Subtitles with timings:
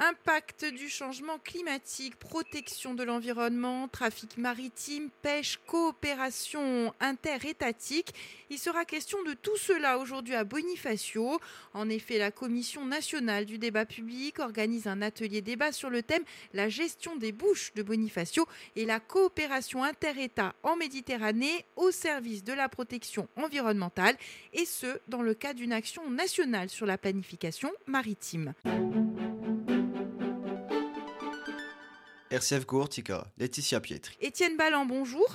[0.00, 8.14] Impact du changement climatique, protection de l'environnement, trafic maritime, pêche, coopération interétatique.
[8.48, 11.40] Il sera question de tout cela aujourd'hui à Bonifacio.
[11.74, 16.22] En effet, la Commission nationale du débat public organise un atelier débat sur le thème
[16.54, 18.46] La gestion des bouches de Bonifacio
[18.76, 24.16] et la coopération interétat en Méditerranée au service de la protection environnementale,
[24.52, 28.54] et ce, dans le cadre d'une action nationale sur la planification maritime.
[32.30, 34.14] RCF Courtica, Laetitia Pietri.
[34.20, 35.26] Étienne Ballan, bonjour.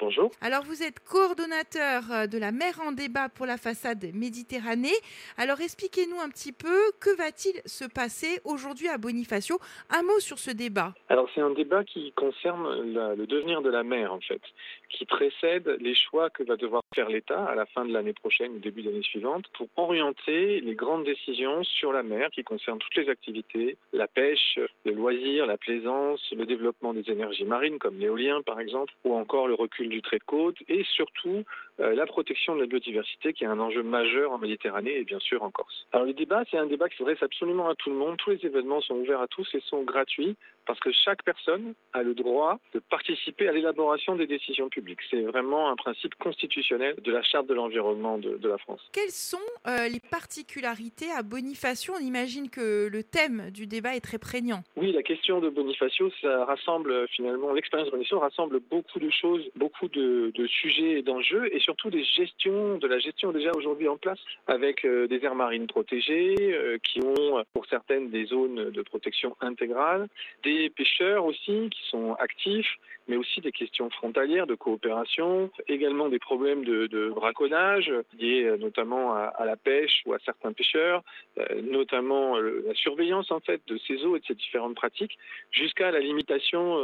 [0.00, 0.30] Bonjour.
[0.40, 4.94] Alors vous êtes coordonnateur euh, de la mer en débat pour la façade Méditerranée.
[5.38, 9.58] Alors expliquez-nous un petit peu que va-t-il se passer aujourd'hui à Bonifacio?
[9.90, 10.94] Un mot sur ce débat.
[11.08, 14.42] Alors c'est un débat qui concerne la- le devenir de la mer en fait,
[14.90, 18.52] qui précède les choix que va devoir faire l'État à la fin de l'année prochaine
[18.52, 22.96] ou début d'année suivante pour orienter les grandes décisions sur la mer qui concernent toutes
[22.96, 28.42] les activités, la pêche, le loisir, la plaisance, le développement des énergies marines comme l'éolien
[28.42, 31.44] par exemple, ou encore le recul du trait de côte et surtout
[31.80, 35.18] euh, la protection de la biodiversité qui est un enjeu majeur en Méditerranée et bien
[35.18, 35.86] sûr en Corse.
[35.92, 38.16] Alors le débat, c'est un débat qui s'adresse absolument à tout le monde.
[38.18, 42.02] Tous les événements sont ouverts à tous et sont gratuits parce que chaque personne a
[42.02, 45.00] le droit de participer à l'élaboration des décisions publiques.
[45.10, 48.80] C'est vraiment un principe constitutionnel de la charte de l'environnement de, de la France.
[48.92, 51.94] Quelles sont euh, les particularités à Bonifacio?
[52.00, 54.62] On imagine que le thème du débat est très prégnant.
[54.76, 59.10] Oui, la question de Bonifacio, ça rassemble euh, finalement, l'expérience de Bonifacio rassemble beaucoup de
[59.10, 63.50] choses, beaucoup de, de sujets et d'enjeux, et surtout des gestions, de la gestion déjà
[63.56, 68.26] aujourd'hui en place, avec euh, des aires marines protégées, euh, qui ont pour certaines des
[68.26, 70.08] zones de protection intégrale,
[70.42, 76.18] des pêcheurs aussi qui sont actifs, mais aussi des questions frontalières de coopération, également des
[76.18, 81.02] problèmes de, braconnage liés euh, notamment à, la pêche ou à certains pêcheurs,
[81.38, 85.16] euh, notamment euh, la surveillance en fait de ces eaux et de ces différentes pratiques,
[85.50, 86.78] jusqu'à la limitation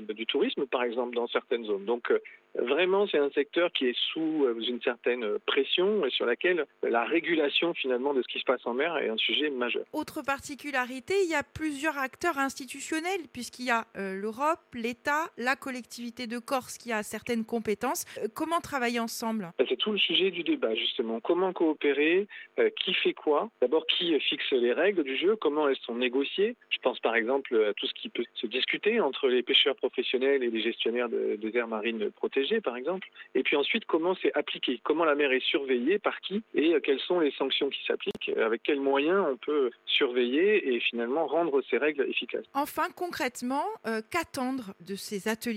[0.00, 1.84] du tourisme par exemple dans certaines zones.
[1.84, 2.12] Donc
[2.54, 7.74] vraiment c'est un secteur qui est sous une certaine pression et sur laquelle la régulation
[7.74, 9.84] finalement de ce qui se passe en mer est un sujet majeur.
[9.92, 16.28] Autre particularité, il y a plusieurs acteurs institutionnels, puisqu'il y a l'Europe, l'État, la collectivité
[16.28, 18.04] de Corse qui a certaines compétences.
[18.18, 19.50] Euh, comment travailler ensemble?
[19.58, 21.18] Ben, C'est tout le sujet du débat, justement.
[21.20, 22.28] Comment coopérer
[22.60, 23.50] euh, Qui fait quoi?
[23.60, 25.34] D'abord, qui fixe les règles du jeu?
[25.34, 26.54] Comment elles sont négociées?
[26.70, 30.44] Je pense par exemple à tout ce qui peut se discuter entre les pêcheurs professionnels
[30.44, 33.08] et les gestionnaires de- des aires marines protégées, par exemple.
[33.34, 34.80] Et puis ensuite, comment c'est appliqué?
[34.84, 35.98] Comment la mer est surveillée?
[35.98, 36.42] Par qui?
[36.54, 38.30] Et euh, quelles sont les sanctions qui s'appliquent?
[38.48, 42.44] Avec quels moyens on peut surveiller et finalement rendre ces règles efficaces?
[42.54, 45.55] Enfin, concrètement, euh, qu'attendre de ces ateliers?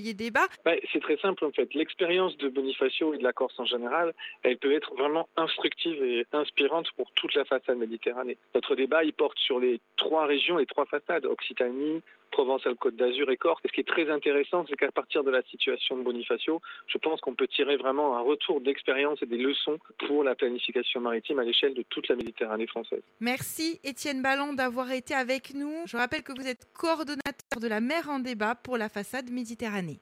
[0.92, 1.74] C'est très simple en fait.
[1.74, 6.26] L'expérience de Bonifacio et de la Corse en général, elle peut être vraiment instructive et
[6.34, 8.38] inspirante pour toute la façade méditerranée.
[8.56, 13.38] Notre débat, il porte sur les trois régions, les trois façades, Occitanie, Provence-Alpes-Côte d'Azur et
[13.38, 13.62] Corse.
[13.66, 16.98] Et ce qui est très intéressant, c'est qu'à partir de la situation de Bonifacio, je
[16.98, 21.40] pense qu'on peut tirer vraiment un retour d'expérience et des leçons pour la planification maritime
[21.40, 23.02] à l'échelle de toute la Méditerranée française.
[23.20, 25.74] Merci Étienne Ballon d'avoir été avec nous.
[25.86, 29.98] Je rappelle que vous êtes coordonnateur de la mer en débat pour la façade Méditerranée.